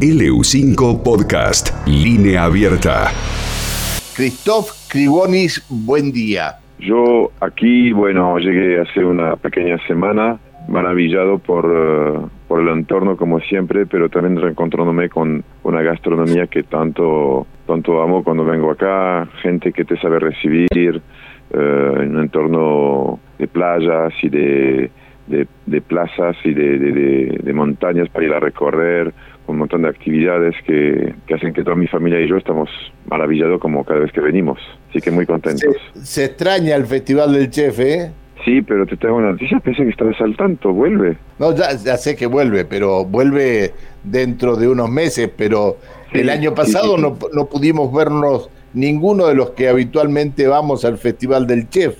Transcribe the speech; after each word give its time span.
LU5 0.00 1.02
Podcast, 1.02 1.86
línea 1.86 2.44
abierta. 2.44 3.08
Christoph 4.16 4.70
Krivonis, 4.88 5.62
buen 5.68 6.10
día. 6.10 6.56
Yo 6.78 7.30
aquí, 7.40 7.92
bueno, 7.92 8.38
llegué 8.38 8.80
hace 8.80 9.04
una 9.04 9.36
pequeña 9.36 9.76
semana, 9.86 10.38
maravillado 10.68 11.38
por, 11.38 11.66
eh, 11.66 12.18
por 12.48 12.60
el 12.60 12.68
entorno 12.68 13.18
como 13.18 13.40
siempre, 13.40 13.84
pero 13.84 14.08
también 14.08 14.40
reencontrándome 14.40 15.10
con 15.10 15.44
una 15.64 15.82
gastronomía 15.82 16.46
que 16.46 16.62
tanto, 16.62 17.46
tanto 17.66 18.00
amo 18.00 18.24
cuando 18.24 18.42
vengo 18.46 18.70
acá, 18.70 19.28
gente 19.42 19.70
que 19.70 19.84
te 19.84 19.98
sabe 19.98 20.18
recibir, 20.18 21.02
eh, 21.52 21.92
en 22.00 22.16
un 22.16 22.22
entorno 22.22 23.20
de 23.38 23.46
playas 23.48 24.14
y 24.22 24.30
de, 24.30 24.90
de, 25.66 25.80
plazas 25.80 26.36
y 26.44 26.52
de, 26.52 26.78
de, 27.42 27.52
montañas 27.52 28.08
para 28.08 28.26
ir 28.26 28.32
a 28.32 28.40
recorrer, 28.40 29.12
montón 29.80 29.82
de 29.82 29.88
actividades 29.88 30.54
que, 30.66 31.14
que, 31.26 31.34
hacen 31.34 31.52
que 31.52 31.62
toda 31.62 31.76
mi 31.76 31.86
familia 31.86 32.20
y 32.20 32.28
yo 32.28 32.36
estamos 32.36 32.68
maravillados 33.06 33.60
como 33.60 33.84
cada 33.84 34.00
vez 34.00 34.12
que 34.12 34.20
venimos. 34.20 34.58
Así 34.90 35.00
que 35.00 35.10
muy 35.10 35.26
contentos. 35.26 35.76
Se, 36.02 36.24
extraña 36.24 36.76
el 36.76 36.86
Festival 36.86 37.32
del 37.32 37.50
Chef, 37.50 37.78
¿eh? 37.80 38.12
Sí, 38.44 38.62
pero 38.62 38.86
te 38.86 38.96
tengo 38.96 39.16
una 39.16 39.32
noticia, 39.32 39.60
pensé 39.60 39.82
que 39.82 39.90
estabas 39.90 40.18
al 40.20 40.34
tanto, 40.36 40.72
vuelve. 40.72 41.16
No, 41.38 41.54
ya, 41.54 41.72
ya 41.74 41.96
sé 41.98 42.16
que 42.16 42.26
vuelve, 42.26 42.64
pero 42.64 43.04
vuelve 43.04 43.72
dentro 44.02 44.56
de 44.56 44.66
unos 44.66 44.88
meses, 44.88 45.30
pero 45.36 45.76
el 46.12 46.30
año 46.30 46.54
pasado 46.54 46.96
no, 46.96 47.18
no 47.34 47.46
pudimos 47.46 47.92
vernos 47.92 48.48
ninguno 48.72 49.26
de 49.26 49.34
los 49.34 49.50
que 49.50 49.68
habitualmente 49.68 50.46
vamos 50.46 50.86
al 50.86 50.96
Festival 50.96 51.46
del 51.46 51.68
Chef. 51.68 51.96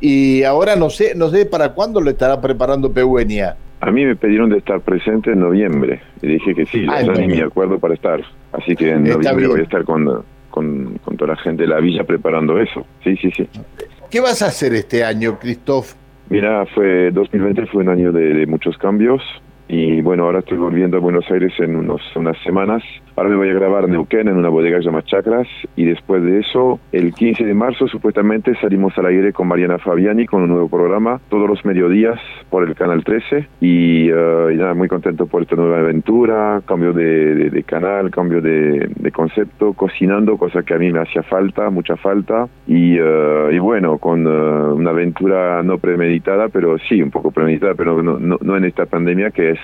Y 0.00 0.42
ahora 0.44 0.76
no 0.76 0.90
sé, 0.90 1.14
no 1.14 1.28
sé 1.28 1.44
para 1.44 1.74
cuándo 1.74 2.00
lo 2.00 2.10
estará 2.10 2.40
preparando 2.40 2.90
Pehuenia. 2.90 3.56
A 3.82 3.90
mí 3.90 4.06
me 4.06 4.14
pidieron 4.14 4.48
de 4.48 4.58
estar 4.58 4.80
presente 4.80 5.32
en 5.32 5.40
noviembre 5.40 6.00
y 6.22 6.28
dije 6.28 6.54
que 6.54 6.66
sí, 6.66 6.86
ah, 6.88 7.02
ni 7.02 7.26
me 7.26 7.42
acuerdo 7.42 7.80
para 7.80 7.94
estar. 7.94 8.22
Así 8.52 8.76
que 8.76 8.90
en 8.90 9.02
noviembre 9.02 9.48
voy 9.48 9.60
a 9.60 9.62
estar 9.64 9.84
con, 9.84 10.24
con, 10.50 10.98
toda 11.18 11.34
la 11.34 11.36
gente 11.36 11.64
de 11.64 11.68
la 11.68 11.80
villa 11.80 12.04
preparando 12.04 12.60
eso. 12.60 12.86
Sí, 13.02 13.16
sí, 13.16 13.32
sí. 13.36 13.48
¿Qué 14.08 14.20
vas 14.20 14.40
a 14.42 14.46
hacer 14.46 14.72
este 14.74 15.02
año, 15.02 15.36
Christoph? 15.40 15.94
Mira, 16.28 16.64
fue 16.66 17.10
2020 17.10 17.66
fue 17.66 17.82
un 17.82 17.88
año 17.88 18.12
de 18.12 18.46
muchos 18.46 18.78
cambios 18.78 19.20
y 19.74 20.02
bueno, 20.02 20.24
ahora 20.24 20.40
estoy 20.40 20.58
volviendo 20.58 20.98
a 20.98 21.00
Buenos 21.00 21.24
Aires 21.30 21.54
en 21.58 21.76
unos, 21.76 22.02
unas 22.14 22.36
semanas. 22.44 22.82
Ahora 23.16 23.30
me 23.30 23.36
voy 23.36 23.48
a 23.48 23.54
grabar 23.54 23.88
Neuquén 23.88 24.28
en 24.28 24.36
una 24.36 24.50
bodega 24.50 24.80
llamada 24.80 25.04
Chacras. 25.04 25.48
Y 25.76 25.86
después 25.86 26.22
de 26.22 26.40
eso, 26.40 26.78
el 26.92 27.14
15 27.14 27.44
de 27.44 27.54
marzo 27.54 27.88
supuestamente 27.88 28.54
salimos 28.60 28.96
al 28.98 29.06
aire 29.06 29.32
con 29.32 29.48
Mariana 29.48 29.78
Fabiani 29.78 30.26
con 30.26 30.42
un 30.42 30.50
nuevo 30.50 30.68
programa 30.68 31.20
todos 31.30 31.48
los 31.48 31.64
mediodías 31.64 32.20
por 32.50 32.68
el 32.68 32.74
canal 32.74 33.02
13 33.02 33.48
y, 33.62 34.12
uh, 34.12 34.50
nada, 34.50 34.74
muy 34.74 34.88
contento 34.88 35.26
por 35.26 35.40
esta 35.40 35.56
nueva 35.56 35.80
aventura, 35.80 36.60
cambio 36.66 36.92
de, 36.92 37.64
canal, 37.66 38.10
cambio 38.10 38.42
de, 38.42 38.90
concepto, 39.14 39.72
cocinando, 39.72 40.36
cosa 40.36 40.62
que 40.62 40.74
a 40.74 40.78
mí 40.78 40.92
me 40.92 41.00
hacía 41.00 41.22
falta, 41.22 41.70
mucha 41.70 41.96
falta. 41.96 42.46
Y, 42.66 43.00
uh, 43.00 43.50
y 43.50 43.58
bueno, 43.58 43.96
con 43.96 44.26
uh, 44.26 44.74
una 44.74 44.90
aventura 44.90 45.62
no 45.62 45.78
premeditada, 45.78 46.48
pero 46.48 46.76
sí, 46.78 47.02
un 47.02 47.10
poco 47.10 47.30
premeditada, 47.30 47.74
pero 47.74 48.02
no, 48.02 48.18
no, 48.18 48.56
en 48.56 48.64
esta 48.64 48.84
pandemia 48.84 49.30
que 49.30 49.52
es 49.52 49.61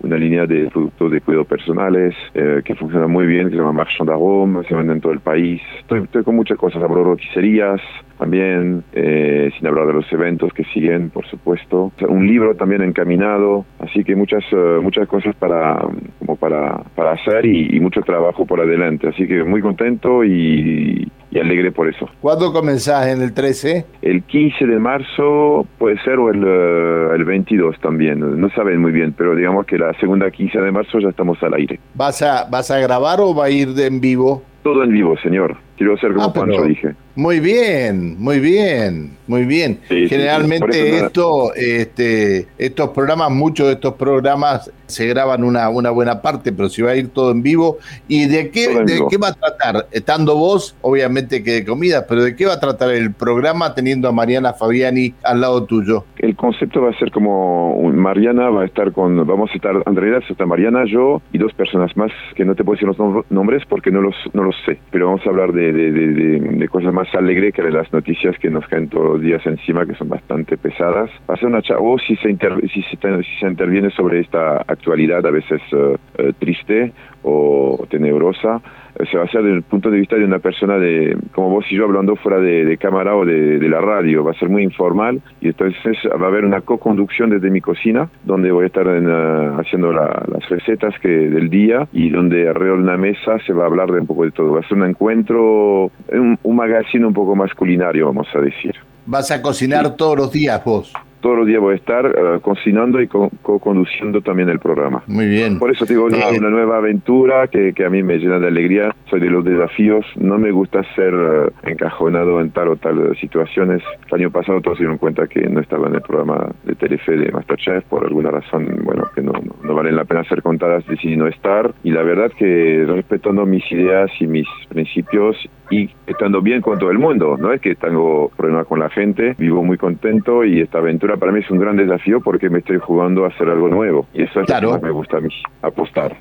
una 0.00 0.16
línea 0.16 0.46
de 0.46 0.68
productos 0.70 1.10
de 1.10 1.20
cuidado 1.20 1.44
personales 1.44 2.14
que 2.32 2.74
funciona 2.74 3.06
muy 3.06 3.26
bien, 3.26 3.46
que 3.46 3.52
se 3.52 3.56
llama 3.56 3.72
Marchand 3.72 4.08
d'Arôme, 4.08 4.64
se 4.64 4.74
vende 4.74 4.92
en 4.92 5.00
todo 5.00 5.12
el 5.12 5.20
país. 5.20 5.60
Estoy, 5.80 6.02
estoy 6.02 6.24
con 6.24 6.36
muchas 6.36 6.58
cosas, 6.58 6.82
abro 6.82 7.04
roticerías 7.04 7.80
también, 8.18 8.84
eh, 8.92 9.50
sin 9.56 9.66
hablar 9.66 9.86
de 9.86 9.92
los 9.92 10.12
eventos 10.12 10.52
que 10.52 10.64
siguen, 10.64 11.10
por 11.10 11.26
supuesto. 11.26 11.92
Un 12.08 12.26
libro 12.26 12.54
también 12.54 12.82
encaminado, 12.82 13.64
así 13.80 14.04
que 14.04 14.14
muchas 14.14 14.44
eh, 14.52 14.78
muchas 14.80 15.08
cosas 15.08 15.34
para 15.36 15.82
como 16.18 16.36
para, 16.36 16.82
para 16.94 17.12
hacer 17.12 17.44
y, 17.46 17.78
mucho 17.80 18.00
trabajo 18.02 18.46
por 18.46 18.60
adelante. 18.60 19.08
Así 19.08 19.26
que 19.26 19.44
muy 19.44 19.60
contento 19.60 20.24
y, 20.24 21.10
y 21.34 21.40
alegre 21.40 21.72
por 21.72 21.88
eso. 21.88 22.08
¿Cuándo 22.20 22.52
comenzás 22.52 23.08
en 23.08 23.20
el 23.20 23.34
13? 23.34 23.84
El 24.02 24.22
15 24.22 24.66
de 24.66 24.78
marzo 24.78 25.66
puede 25.78 26.00
ser 26.02 26.18
o 26.18 26.30
el, 26.30 26.42
eh, 26.46 27.16
el 27.16 27.24
22 27.24 27.78
también, 27.80 28.40
no 28.40 28.48
saben 28.50 28.80
muy 28.80 28.92
bien, 28.92 29.12
pero 29.12 29.34
digamos 29.34 29.66
que 29.66 29.76
la 29.76 29.92
segunda 29.98 30.30
15 30.30 30.60
de 30.60 30.70
marzo 30.70 31.00
ya 31.00 31.08
estamos 31.08 31.42
al 31.42 31.54
aire. 31.54 31.80
¿Vas 31.94 32.22
a, 32.22 32.48
vas 32.48 32.70
a 32.70 32.78
grabar 32.78 33.20
o 33.20 33.34
va 33.34 33.46
a 33.46 33.50
ir 33.50 33.68
de 33.68 33.86
en 33.86 34.00
vivo? 34.00 34.42
Todo 34.62 34.84
en 34.84 34.92
vivo, 34.92 35.16
señor. 35.22 35.56
Quiero 35.84 35.98
ser 35.98 36.14
como 36.14 36.32
ah, 36.34 36.66
dije. 36.66 36.94
Muy 37.14 37.40
bien, 37.40 38.16
muy 38.18 38.40
bien, 38.40 39.18
muy 39.26 39.44
bien. 39.44 39.80
Generalmente 39.86 40.96
esto, 40.96 41.54
este, 41.54 42.46
estos 42.56 42.88
programas, 42.88 43.30
muchos 43.30 43.66
de 43.66 43.74
estos 43.74 43.94
programas 43.94 44.72
se 44.86 45.06
graban 45.06 45.44
una, 45.44 45.68
una 45.68 45.90
buena 45.90 46.22
parte, 46.22 46.52
pero 46.52 46.68
si 46.68 46.82
va 46.82 46.92
a 46.92 46.96
ir 46.96 47.08
todo 47.08 47.30
en 47.30 47.42
vivo. 47.42 47.78
¿Y 48.08 48.26
de 48.26 48.50
qué, 48.50 48.68
de 48.84 49.02
qué 49.10 49.16
va 49.16 49.28
a 49.28 49.32
tratar? 49.34 49.86
Estando 49.92 50.36
vos, 50.36 50.76
obviamente 50.80 51.42
que 51.42 51.52
de 51.52 51.64
comida, 51.64 52.06
pero 52.08 52.24
¿de 52.24 52.34
qué 52.34 52.46
va 52.46 52.54
a 52.54 52.60
tratar 52.60 52.90
el 52.90 53.12
programa 53.12 53.74
teniendo 53.74 54.08
a 54.08 54.12
Mariana 54.12 54.54
Fabiani 54.54 55.14
al 55.22 55.40
lado 55.40 55.64
tuyo? 55.64 56.04
El 56.18 56.34
concepto 56.36 56.82
va 56.82 56.90
a 56.90 56.98
ser 56.98 57.10
como 57.10 57.80
Mariana 57.92 58.50
va 58.50 58.62
a 58.62 58.66
estar 58.66 58.92
con, 58.92 59.26
vamos 59.26 59.50
a 59.52 59.54
estar, 59.54 59.74
en 59.86 59.96
realidad 59.96 60.22
está 60.28 60.46
Mariana, 60.46 60.84
yo 60.86 61.22
y 61.32 61.38
dos 61.38 61.52
personas 61.54 61.96
más 61.96 62.10
que 62.34 62.44
no 62.44 62.54
te 62.54 62.64
puedo 62.64 62.76
decir 62.76 62.88
los 62.88 63.24
nombres 63.30 63.62
porque 63.68 63.90
no 63.90 64.00
los, 64.00 64.14
no 64.32 64.42
los 64.42 64.54
sé, 64.66 64.78
pero 64.90 65.06
vamos 65.06 65.22
a 65.26 65.30
hablar 65.30 65.52
de, 65.52 65.72
de, 65.74 65.92
de, 65.92 66.40
de 66.40 66.68
cosas 66.68 66.92
más 66.92 67.12
alegre 67.14 67.52
que 67.52 67.62
de 67.62 67.70
las 67.70 67.92
noticias 67.92 68.38
que 68.38 68.50
nos 68.50 68.66
caen 68.68 68.88
todos 68.88 69.14
los 69.14 69.20
días 69.20 69.44
encima, 69.46 69.84
que 69.84 69.94
son 69.94 70.08
bastante 70.08 70.56
pesadas. 70.56 71.10
Ser 71.38 71.48
una 71.48 71.60
o 71.78 71.98
si 71.98 72.16
se, 72.16 72.36
si, 72.72 72.82
se, 72.82 73.46
interviene 73.46 73.90
sobre 73.90 74.20
esta 74.20 74.58
actualidad 74.58 75.26
a 75.26 75.30
veces 75.30 75.60
eh, 75.72 75.96
eh, 76.18 76.32
triste 76.38 76.92
o 77.22 77.86
tenebrosa, 77.90 78.60
se 79.10 79.16
va 79.16 79.24
a 79.24 79.26
hacer 79.26 79.42
desde 79.42 79.56
el 79.56 79.62
punto 79.62 79.90
de 79.90 79.98
vista 79.98 80.16
de 80.16 80.24
una 80.24 80.38
persona 80.38 80.78
de 80.78 81.16
como 81.32 81.50
vos 81.50 81.64
y 81.70 81.76
yo 81.76 81.84
hablando 81.84 82.16
fuera 82.16 82.38
de, 82.38 82.76
cámara 82.78 83.16
o 83.16 83.24
de, 83.24 83.58
la 83.68 83.80
radio. 83.80 84.24
Va 84.24 84.32
a 84.32 84.38
ser 84.38 84.48
muy 84.48 84.62
informal 84.62 85.20
y 85.40 85.48
entonces 85.48 85.96
va 86.20 86.26
a 86.26 86.28
haber 86.28 86.44
una 86.44 86.60
co-conducción 86.60 87.30
desde 87.30 87.50
mi 87.50 87.60
cocina 87.60 88.08
donde 88.24 88.52
voy 88.52 88.64
a 88.64 88.66
estar 88.66 88.86
haciendo 88.86 89.92
las 89.92 90.48
recetas 90.48 90.94
que 91.00 91.08
del 91.08 91.50
día 91.50 91.88
y 91.92 92.10
donde 92.10 92.48
alrededor 92.48 92.78
de 92.78 92.84
una 92.84 92.96
mesa 92.96 93.38
se 93.46 93.52
va 93.52 93.64
a 93.64 93.66
hablar 93.66 93.90
de 93.90 94.00
un 94.00 94.06
poco 94.06 94.24
de 94.24 94.30
todo. 94.30 94.52
Va 94.52 94.60
a 94.60 94.68
ser 94.68 94.76
un 94.76 94.84
encuentro, 94.84 95.90
un, 96.12 96.38
un 96.42 96.56
magazine 96.56 97.06
un 97.06 97.14
poco 97.14 97.34
más 97.34 97.52
culinario, 97.54 98.06
vamos 98.06 98.28
a 98.34 98.40
decir. 98.40 98.74
¿Vas 99.06 99.30
a 99.30 99.42
cocinar 99.42 99.96
todos 99.96 100.16
los 100.16 100.32
días 100.32 100.64
vos? 100.64 100.92
Todos 101.24 101.38
los 101.38 101.46
días 101.46 101.58
voy 101.58 101.72
a 101.72 101.76
estar 101.76 102.04
eh, 102.04 102.38
cocinando 102.42 103.00
y 103.00 103.08
co-conduciendo 103.08 104.20
también 104.20 104.50
el 104.50 104.58
programa. 104.58 105.02
Muy 105.06 105.26
bien. 105.26 105.58
Por 105.58 105.70
eso 105.70 105.86
digo, 105.86 106.04
una, 106.04 106.18
eh, 106.18 106.38
una 106.38 106.50
nueva 106.50 106.76
aventura 106.76 107.48
que, 107.48 107.72
que, 107.72 107.86
a 107.86 107.88
mí 107.88 108.02
me 108.02 108.18
llena 108.18 108.38
de 108.38 108.48
alegría. 108.48 108.94
Soy 109.08 109.20
de 109.20 109.30
los 109.30 109.42
desafíos. 109.42 110.04
No 110.16 110.36
me 110.36 110.50
gusta 110.50 110.82
ser 110.94 111.14
eh, 111.14 111.70
encajonado 111.70 112.42
en 112.42 112.50
tal 112.50 112.68
o 112.68 112.76
tal 112.76 113.16
situaciones. 113.16 113.82
El 114.08 114.20
año 114.20 114.30
pasado 114.30 114.60
todos 114.60 114.76
se 114.76 114.82
dieron 114.82 114.98
cuenta 114.98 115.26
que 115.26 115.48
no 115.48 115.60
estaba 115.60 115.88
en 115.88 115.94
el 115.94 116.02
programa 116.02 116.46
de 116.62 116.74
Telefe 116.74 117.16
de 117.16 117.32
Masterchef 117.32 117.84
por 117.84 118.04
alguna 118.04 118.30
razón, 118.30 118.82
bueno, 118.82 119.04
que 119.14 119.22
no, 119.22 119.32
no, 119.62 119.74
valen 119.74 119.96
la 119.96 120.04
pena 120.04 120.24
ser 120.24 120.42
contadas, 120.42 120.86
decidí 120.86 121.16
no 121.16 121.26
estar. 121.26 121.72
Y 121.84 121.90
la 121.90 122.02
verdad 122.02 122.32
que 122.38 122.84
respetando 122.86 123.46
mis 123.46 123.64
ideas 123.72 124.10
y 124.20 124.26
mis 124.26 124.46
principios 124.68 125.38
y 125.70 125.90
estando 126.06 126.42
bien 126.42 126.60
con 126.60 126.78
todo 126.78 126.90
el 126.90 126.98
mundo. 126.98 127.36
No 127.38 127.52
es 127.52 127.60
que 127.60 127.74
tengo 127.74 128.30
problema 128.36 128.64
con 128.64 128.80
la 128.80 128.90
gente, 128.90 129.34
vivo 129.38 129.62
muy 129.62 129.78
contento 129.78 130.44
y 130.44 130.60
esta 130.60 130.78
aventura 130.78 131.16
para 131.16 131.32
mí 131.32 131.40
es 131.40 131.50
un 131.50 131.58
gran 131.58 131.76
desafío 131.76 132.20
porque 132.20 132.50
me 132.50 132.58
estoy 132.58 132.78
jugando 132.78 133.24
a 133.24 133.28
hacer 133.28 133.48
algo 133.48 133.68
nuevo 133.68 134.06
y 134.12 134.22
eso 134.22 134.40
es 134.40 134.48
lo 134.48 134.60
que 134.60 134.66
más 134.66 134.82
me 134.82 134.90
gusta 134.90 135.18
a 135.18 135.20
mí, 135.20 135.34
apostar. 135.62 136.16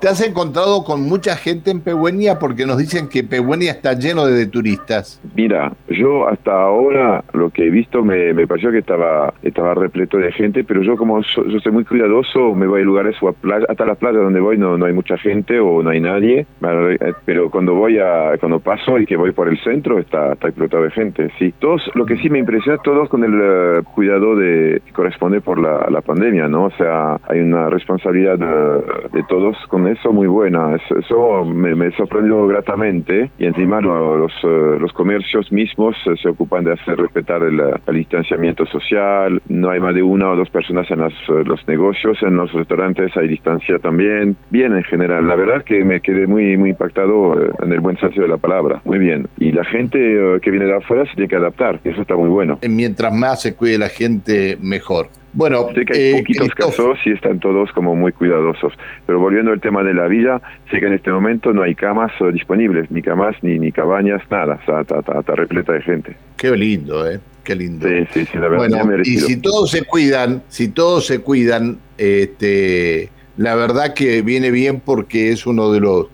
¿Te 0.00 0.08
has 0.08 0.26
encontrado 0.26 0.84
con 0.84 1.02
mucha 1.02 1.36
gente 1.36 1.70
en 1.70 1.80
Pehuenia? 1.80 2.38
Porque 2.38 2.66
nos 2.66 2.78
dicen 2.78 3.08
que 3.08 3.24
Pehuenia 3.24 3.72
está 3.72 3.94
lleno 3.94 4.26
de, 4.26 4.48
turistas. 4.48 5.20
Mira, 5.34 5.72
yo 5.88 6.26
hasta 6.26 6.52
ahora 6.52 7.22
lo 7.32 7.50
que 7.50 7.66
he 7.66 7.70
visto 7.70 8.02
me, 8.02 8.32
me 8.32 8.46
pareció 8.46 8.70
que 8.70 8.78
estaba, 8.78 9.34
estaba 9.42 9.74
repleto 9.74 10.16
de 10.16 10.32
gente, 10.32 10.64
pero 10.64 10.82
yo 10.82 10.96
como 10.96 11.20
yo 11.20 11.60
soy 11.60 11.72
muy 11.72 11.84
cuidadoso, 11.84 12.54
me 12.54 12.66
voy 12.66 12.80
a 12.80 12.84
lugares 12.84 13.16
o 13.20 13.28
a 13.28 13.32
playa, 13.32 13.66
hasta 13.68 13.84
las 13.84 13.98
playas 13.98 14.22
donde 14.22 14.40
voy 14.40 14.56
no, 14.56 14.78
no 14.78 14.86
hay 14.86 14.92
mucha 14.92 15.18
gente 15.18 15.60
o 15.60 15.82
no 15.82 15.90
hay 15.90 16.00
nadie, 16.00 16.46
eh, 16.62 17.12
pero 17.24 17.50
cuando 17.50 17.74
voy 17.74 17.98
a, 17.98 18.38
cuando 18.38 18.60
paso 18.60 18.87
y 18.96 19.04
que 19.04 19.16
voy 19.16 19.32
por 19.32 19.48
el 19.48 19.58
centro 19.58 19.98
está, 19.98 20.32
está 20.32 20.48
explotado 20.48 20.84
de 20.84 20.90
gente, 20.90 21.30
sí. 21.38 21.52
Todos, 21.58 21.90
lo 21.94 22.06
que 22.06 22.16
sí 22.16 22.30
me 22.30 22.38
impresiona, 22.38 22.78
todos 22.82 23.08
con 23.08 23.24
el 23.24 23.38
eh, 23.40 23.82
cuidado 23.94 24.36
de, 24.36 24.80
que 24.86 24.92
corresponde 24.92 25.40
por 25.40 25.60
la, 25.60 25.86
la, 25.90 26.00
pandemia, 26.00 26.48
¿no? 26.48 26.66
O 26.66 26.70
sea, 26.70 27.18
hay 27.28 27.40
una 27.40 27.68
responsabilidad 27.68 28.38
de, 28.38 29.22
todos 29.28 29.56
con 29.68 29.86
eso 29.88 30.12
muy 30.12 30.26
buena. 30.26 30.76
Eso, 30.76 31.44
me, 31.44 31.74
me, 31.74 31.90
sorprendió 31.92 32.46
gratamente 32.46 33.30
y 33.38 33.46
encima 33.46 33.80
los, 33.80 34.32
eh, 34.42 34.76
los 34.80 34.92
comercios 34.92 35.50
mismos 35.52 35.96
se 36.22 36.28
ocupan 36.28 36.64
de 36.64 36.72
hacer 36.72 36.96
respetar 36.96 37.42
el, 37.42 37.60
distanciamiento 37.92 38.64
social, 38.66 39.42
no 39.48 39.70
hay 39.70 39.80
más 39.80 39.94
de 39.94 40.02
una 40.02 40.30
o 40.30 40.36
dos 40.36 40.48
personas 40.50 40.88
en 40.90 41.00
los 41.00 41.68
negocios, 41.68 42.22
en 42.22 42.36
los 42.36 42.52
restaurantes 42.52 43.16
hay 43.16 43.26
distancia 43.28 43.78
también. 43.80 44.36
Bien 44.50 44.72
en 44.74 44.84
general, 44.84 45.26
la 45.26 45.34
verdad 45.34 45.64
que 45.64 45.84
me 45.84 46.00
quedé 46.00 46.26
muy, 46.26 46.56
muy 46.56 46.70
impactado 46.70 47.34
en 47.60 47.72
el 47.72 47.80
buen 47.80 47.98
sentido 47.98 48.22
de 48.22 48.28
la 48.28 48.36
palabra, 48.36 48.77
muy 48.84 48.98
bien. 48.98 49.28
Y 49.38 49.52
la 49.52 49.64
gente 49.64 49.98
que 50.42 50.50
viene 50.50 50.66
de 50.66 50.76
afuera 50.76 51.04
se 51.06 51.14
tiene 51.14 51.28
que 51.28 51.36
adaptar, 51.36 51.80
eso 51.84 52.02
está 52.02 52.16
muy 52.16 52.28
bueno. 52.28 52.58
Mientras 52.68 53.12
más 53.12 53.42
se 53.42 53.54
cuide 53.54 53.78
la 53.78 53.88
gente, 53.88 54.56
mejor. 54.60 55.08
Bueno, 55.32 55.68
sé 55.74 55.84
que 55.84 55.96
hay 55.96 56.14
eh, 56.14 56.18
poquitos 56.18 56.48
casos 56.50 56.98
y 57.04 57.12
están 57.12 57.38
todos 57.38 57.70
como 57.72 57.94
muy 57.94 58.12
cuidadosos. 58.12 58.72
Pero 59.06 59.20
volviendo 59.20 59.52
al 59.52 59.60
tema 59.60 59.82
de 59.82 59.94
la 59.94 60.06
villa, 60.06 60.40
sé 60.70 60.80
que 60.80 60.86
en 60.86 60.94
este 60.94 61.12
momento 61.12 61.52
no 61.52 61.62
hay 61.62 61.74
camas 61.74 62.10
disponibles, 62.32 62.90
ni 62.90 63.02
camas, 63.02 63.36
ni, 63.42 63.58
ni 63.58 63.70
cabañas, 63.70 64.22
nada. 64.30 64.58
O 64.66 64.80
está, 64.80 65.34
repleta 65.34 65.74
de 65.74 65.82
gente. 65.82 66.16
Qué 66.36 66.50
lindo, 66.56 67.08
¿eh? 67.08 67.20
Qué 67.44 67.54
lindo. 67.54 67.86
Sí, 67.86 68.06
sí, 68.12 68.24
sí, 68.26 68.38
la 68.38 68.48
verdad. 68.48 68.84
Bueno, 68.84 69.02
y 69.04 69.18
si 69.18 69.36
todos 69.36 69.70
se 69.70 69.84
cuidan, 69.84 70.42
si 70.48 70.68
todos 70.68 71.06
se 71.06 71.20
cuidan, 71.20 71.78
este, 71.98 73.10
la 73.36 73.54
verdad 73.54 73.94
que 73.94 74.22
viene 74.22 74.50
bien 74.50 74.80
porque 74.80 75.30
es 75.30 75.46
uno 75.46 75.70
de 75.72 75.80
los 75.80 76.06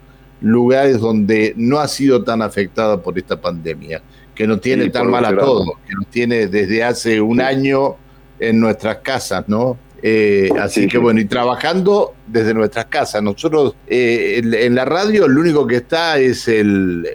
lugares 0.44 1.00
donde 1.00 1.55
no 1.56 1.79
ha 1.81 1.88
sido 1.88 2.23
tan 2.23 2.43
afectada 2.43 3.00
por 3.00 3.19
esta 3.19 3.41
pandemia, 3.41 4.02
que 4.35 4.46
nos 4.46 4.61
tiene 4.61 4.91
tan 4.91 5.11
mal 5.11 5.25
a 5.25 5.37
todos, 5.37 5.67
que 5.87 5.94
nos 5.94 6.06
tiene 6.08 6.46
desde 6.49 6.85
hace 6.85 7.20
un 7.20 7.41
año 7.41 7.96
en 8.38 8.61
nuestras 8.61 8.99
casas, 8.99 9.44
¿no? 9.49 9.79
Eh, 10.02 10.50
así 10.61 10.87
que 10.87 10.99
bueno, 10.99 11.20
y 11.20 11.25
trabajando 11.25 12.13
desde 12.26 12.55
nuestras 12.55 12.87
casas. 12.87 13.23
Nosotros 13.23 13.76
eh, 13.87 14.41
en, 14.43 14.75
la 14.75 14.85
radio 14.85 15.26
el 15.26 15.37
único 15.37 15.67
que 15.67 15.76
está 15.76 16.19
es 16.19 16.49
el, 16.49 17.06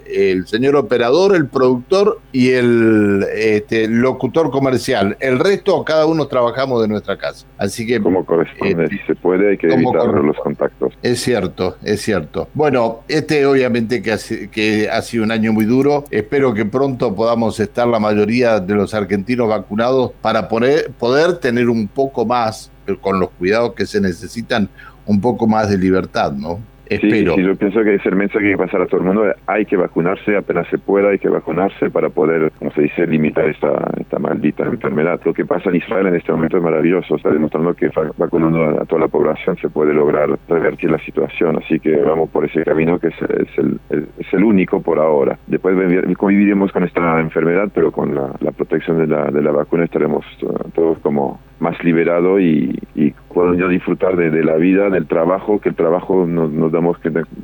señor 0.46 0.76
operador, 0.76 1.36
el 1.36 1.48
productor 1.48 2.20
y 2.32 2.52
el 2.52 3.26
este, 3.36 3.88
locutor 3.88 4.52
comercial. 4.52 5.18
El 5.20 5.40
resto, 5.40 5.84
cada 5.84 6.06
uno 6.06 6.28
trabajamos 6.28 6.82
de 6.82 6.88
nuestra 6.88 7.18
casa. 7.18 7.46
Así 7.58 7.86
que... 7.86 8.02
Como 8.02 8.26
corresponde, 8.26 8.86
este, 8.86 8.98
si 8.98 9.04
se 9.06 9.16
puede, 9.16 9.52
hay 9.52 9.58
que 9.58 9.68
evitar 9.68 10.08
los 10.08 10.38
contactos. 10.38 10.94
Es 11.02 11.22
cierto, 11.22 11.78
es 11.84 12.02
cierto. 12.02 12.48
Bueno, 12.54 13.02
este 13.08 13.46
obviamente 13.46 14.02
que, 14.02 14.50
que 14.52 14.90
ha 14.90 15.02
sido 15.02 15.24
un 15.24 15.32
año 15.32 15.54
muy 15.54 15.66
duro. 15.66 16.06
Espero 16.12 16.54
que 16.54 16.66
pronto 16.66 17.16
podamos 17.16 17.60
estar 17.60 17.88
la 17.88 18.00
mayoría 18.00 18.60
de 18.60 18.76
los 18.76 18.94
argentinos 18.94 19.50
vacunados 19.50 20.12
para 20.22 20.48
poder, 20.48 20.92
poder 20.92 21.38
tener 21.38 21.70
un 21.70 21.88
poco 21.88 22.26
más 22.26 22.72
con 23.02 23.20
los 23.20 23.30
cuidados 23.32 23.74
que 23.74 23.86
se 23.86 24.02
necesitan, 24.02 24.70
un 25.10 25.20
poco 25.20 25.48
más 25.48 25.70
de 25.70 25.78
libertad, 25.78 26.32
¿no? 26.34 26.60
Espero. 26.86 27.36
Sí, 27.36 27.44
yo 27.44 27.56
pienso 27.56 27.84
que 27.84 27.96
es 27.96 28.06
el 28.06 28.16
mensaje 28.16 28.40
que 28.40 28.46
hay 28.48 28.58
que 28.58 28.64
pasar 28.66 28.82
a 28.82 28.88
todo 28.88 29.02
el 29.02 29.06
mundo. 29.06 29.24
Hay 29.46 29.66
que 29.66 29.78
vacunarse 29.78 30.36
apenas 30.36 30.68
se 30.70 30.80
pueda, 30.80 31.10
hay 31.10 31.20
que 31.20 31.30
vacunarse 31.30 31.90
para 31.92 32.10
poder, 32.10 32.52
como 32.58 32.72
se 32.72 32.82
dice, 32.82 33.06
limitar 33.06 33.48
esta, 33.48 33.92
esta 34.00 34.18
maldita 34.18 34.64
enfermedad. 34.66 35.20
Lo 35.24 35.34
que 35.34 35.46
pasa 35.46 35.70
en 35.70 35.76
Israel 35.76 36.08
en 36.08 36.16
este 36.16 36.32
momento 36.32 36.58
es 36.58 36.64
maravilloso. 36.64 37.16
Está 37.16 37.30
demostrando 37.30 37.76
que 37.76 37.92
vacunando 38.18 38.82
a, 38.82 38.86
toda 38.86 39.02
la 39.02 39.08
población 39.08 39.56
se 39.58 39.70
puede 39.70 39.94
lograr 39.94 40.30
revertir 40.48 40.90
la 40.90 41.00
situación. 41.00 41.58
Así 41.64 41.80
que 41.80 41.96
vamos 41.98 42.30
por 42.32 42.46
ese 42.46 42.64
camino 42.64 42.98
que 42.98 43.10
es, 43.10 43.58
el, 43.58 43.80
es 43.92 44.34
el 44.34 44.44
único 44.44 44.82
por 44.82 44.98
ahora. 44.98 45.38
Después 45.46 45.76
conviviremos 46.18 46.72
con 46.72 46.84
esta 46.84 47.20
enfermedad, 47.20 47.70
pero 47.72 47.92
con 47.92 48.16
la, 48.16 48.32
la 48.40 48.52
protección 48.52 48.98
de 48.98 49.06
la, 49.06 49.30
de 49.30 49.44
la 49.44 49.52
vacuna 49.52 49.86
estaremos 49.86 50.26
todos 50.74 50.98
como 51.00 51.40
más 51.60 51.82
liberado 51.84 52.40
y, 52.40 52.80
y 52.96 53.12
puedo 53.34 53.54
disfrutar 53.68 54.16
de, 54.16 54.44
la 54.44 54.56
vida, 54.56 54.90
del 54.90 55.08
trabajo, 55.08 55.60
que 55.60 55.70
el 55.70 55.76
trabajo 55.76 56.26
nos, 56.26 56.52
nos 56.52 56.72
damos 56.72 56.98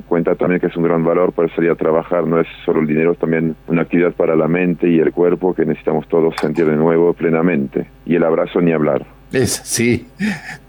cuenta 0.08 0.34
también 0.34 0.60
que 0.60 0.66
es 0.66 0.76
un 0.76 0.84
gran 0.84 1.04
valor, 1.04 1.32
por 1.32 1.46
eso 1.46 1.60
a 1.70 1.74
trabajar 1.74 2.26
no 2.26 2.40
es 2.40 2.46
solo 2.64 2.80
el 2.80 2.86
dinero, 2.86 3.12
es 3.12 3.18
también 3.18 3.56
una 3.68 3.82
actividad 3.82 4.12
para 4.12 4.36
la 4.36 4.48
mente 4.48 4.88
y 4.88 4.98
el 4.98 5.12
cuerpo 5.12 5.54
que 5.54 5.64
necesitamos 5.64 6.06
todos 6.08 6.34
sentir 6.40 6.66
de 6.66 6.76
nuevo 6.76 7.12
plenamente. 7.14 7.86
Y 8.04 8.14
el 8.14 8.24
abrazo 8.24 8.60
ni 8.60 8.72
hablar. 8.72 9.06
Es, 9.32 9.60
sí, 9.64 10.06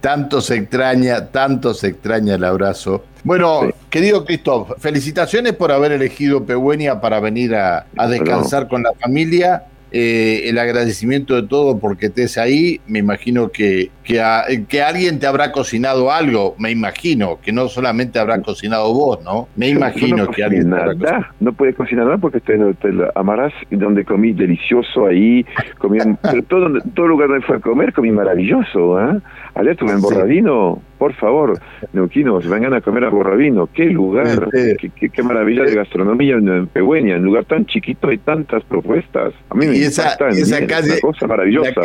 tanto 0.01 0.41
se 0.41 0.55
extraña, 0.55 1.27
tanto 1.27 1.73
se 1.73 1.87
extraña 1.87 2.35
el 2.35 2.43
abrazo. 2.43 3.03
Bueno, 3.23 3.61
querido 3.89 4.25
Cristóbal, 4.25 4.75
felicitaciones 4.79 5.53
por 5.53 5.71
haber 5.71 5.91
elegido 5.91 6.45
Pehuenia 6.45 6.99
para 6.99 7.19
venir 7.19 7.55
a, 7.55 7.85
a 7.95 8.07
descansar 8.07 8.67
con 8.67 8.83
la 8.83 8.93
familia 8.93 9.63
eh, 9.91 10.49
el 10.49 10.57
agradecimiento 10.57 11.35
de 11.35 11.47
todo 11.47 11.79
porque 11.79 12.07
estés 12.07 12.37
ahí. 12.37 12.81
Me 12.87 12.99
imagino 12.99 13.49
que, 13.49 13.89
que, 14.03 14.21
que, 14.67 14.81
alguien 14.81 15.19
te 15.19 15.27
habrá 15.27 15.51
cocinado 15.51 16.11
algo. 16.11 16.55
Me 16.59 16.71
imagino 16.71 17.39
que 17.41 17.51
no 17.51 17.67
solamente 17.67 18.19
habrá 18.19 18.41
cocinado 18.41 18.93
vos, 18.93 19.23
¿no? 19.23 19.47
Me 19.55 19.69
imagino 19.69 20.27
que 20.29 20.43
alguien. 20.43 20.69
Nada, 20.69 21.33
no 21.39 21.53
puede 21.53 21.73
cocinar 21.73 22.05
nada 22.05 22.17
porque 22.17 22.39
te, 22.39 22.57
te 22.75 22.89
amarás 23.15 23.53
donde 23.71 24.03
comí 24.03 24.33
delicioso 24.33 25.07
ahí. 25.07 25.45
Comí, 25.77 25.99
pero 26.21 26.43
todo, 26.43 26.81
todo 26.93 27.07
lugar 27.07 27.29
donde 27.29 27.45
fue 27.45 27.57
a 27.57 27.59
comer 27.59 27.93
comí 27.93 28.11
maravilloso. 28.11 28.99
¿eh? 28.99 29.19
Ayer 29.55 29.71
estuve 29.71 29.91
en 29.91 30.01
Borradino. 30.01 30.81
Por 30.97 31.13
favor, 31.13 31.59
neuquinos, 31.93 32.47
vengan 32.49 32.73
a 32.73 32.81
comer 32.81 33.05
a 33.05 33.09
Borradino. 33.09 33.69
Qué 33.71 33.85
lugar, 33.85 34.49
qué, 34.51 35.23
maravilla 35.23 35.63
de 35.63 35.75
gastronomía 35.75 36.35
en 36.35 36.67
Pehueña. 36.67 37.15
En 37.15 37.21
un 37.21 37.25
lugar 37.27 37.45
tan 37.45 37.65
chiquito 37.65 38.07
hay 38.07 38.17
tantas 38.17 38.63
propuestas. 38.63 39.33
A 39.49 39.55
mí 39.55 39.67
me 39.67 39.77
encanta. 39.77 40.29
Esa 40.29 40.65
calle, 40.65 40.91
una 40.91 40.99
cosa 41.01 41.27
maravillosa. 41.27 41.81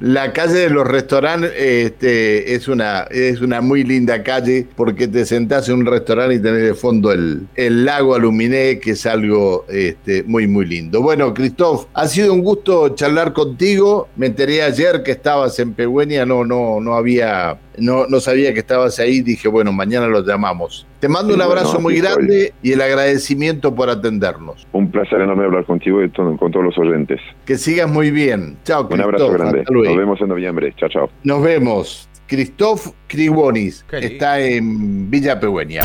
La 0.00 0.32
calle 0.32 0.54
de 0.54 0.70
los 0.70 0.86
restaurantes 0.86 1.52
este, 1.56 2.54
es, 2.54 2.66
una, 2.66 3.02
es 3.10 3.40
una 3.40 3.60
muy 3.60 3.84
linda 3.84 4.24
calle 4.24 4.66
porque 4.74 5.06
te 5.06 5.24
sentás 5.24 5.68
en 5.68 5.76
un 5.76 5.86
restaurante 5.86 6.34
y 6.34 6.40
tenés 6.40 6.62
de 6.62 6.74
fondo 6.74 7.12
el, 7.12 7.46
el 7.54 7.84
lago 7.84 8.14
Aluminé, 8.16 8.80
que 8.80 8.90
es 8.90 9.06
algo 9.06 9.64
este, 9.68 10.24
muy, 10.24 10.48
muy 10.48 10.66
lindo. 10.66 11.00
Bueno, 11.00 11.32
Cristóbal, 11.32 11.86
ha 11.94 12.08
sido 12.08 12.34
un 12.34 12.42
gusto 12.42 12.88
charlar 12.90 13.32
contigo. 13.32 14.08
Me 14.16 14.26
enteré 14.26 14.62
ayer 14.62 15.04
que 15.04 15.12
estabas 15.12 15.58
en 15.60 15.74
Pegüeña, 15.74 16.26
no, 16.26 16.44
no, 16.44 16.80
no 16.80 16.94
había 16.94 17.56
no, 17.78 18.06
no 18.06 18.20
sabía 18.20 18.52
que 18.52 18.60
estabas 18.60 18.98
ahí, 18.98 19.20
dije, 19.20 19.48
bueno, 19.48 19.72
mañana 19.72 20.06
los 20.06 20.26
llamamos. 20.26 20.86
Te 21.00 21.08
mando 21.08 21.34
un 21.34 21.42
abrazo 21.42 21.80
muy 21.80 22.00
grande 22.00 22.54
y 22.62 22.72
el 22.72 22.80
agradecimiento 22.80 23.74
por 23.74 23.90
atendernos. 23.90 24.66
Un 24.72 24.90
placer 24.90 25.20
enorme 25.20 25.44
hablar 25.44 25.64
contigo 25.66 26.02
y 26.02 26.10
con 26.10 26.50
todos 26.50 26.64
los 26.64 26.78
oyentes. 26.78 27.20
Que 27.44 27.56
sigas 27.56 27.90
muy 27.90 28.10
bien. 28.10 28.56
Chao, 28.64 28.88
Un 28.90 29.00
abrazo 29.00 29.30
grande. 29.32 29.64
Nos 29.70 29.96
vemos 29.96 30.20
en 30.20 30.28
noviembre. 30.28 30.74
Chao, 30.76 30.88
chao. 30.88 31.10
Nos 31.22 31.42
vemos. 31.42 32.08
Christoph 32.26 32.88
Kribonis 33.06 33.84
está 33.92 34.40
en 34.40 35.10
Villa 35.10 35.38
Pegüeña. 35.38 35.82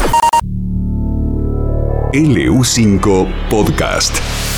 LU5 2.13 3.27
Podcast. 3.49 4.48